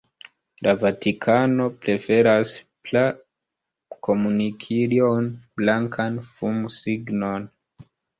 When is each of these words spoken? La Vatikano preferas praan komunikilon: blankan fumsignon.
La 0.67 0.71
Vatikano 0.83 1.65
preferas 1.83 2.53
praan 2.87 3.19
komunikilon: 4.07 5.29
blankan 5.61 6.19
fumsignon. 6.39 7.47